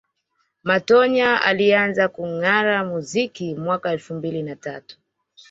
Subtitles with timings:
[0.63, 4.97] Matonya alianza kungara kimuziki mwaka elfu mbili na tatu